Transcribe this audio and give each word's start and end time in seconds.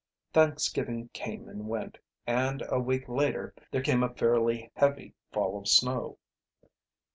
Thanksgiving 0.33 1.09
came 1.13 1.47
and 1.47 1.67
went, 1.67 1.99
and 2.25 2.63
a 2.69 2.79
week 2.79 3.07
later 3.07 3.53
there 3.69 3.83
came 3.83 4.01
a 4.01 4.09
fairly 4.11 4.71
heavy 4.73 5.13
fall 5.31 5.59
of 5.59 5.67
snow. 5.67 6.17